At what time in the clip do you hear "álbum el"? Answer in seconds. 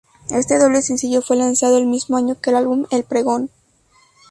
2.55-3.03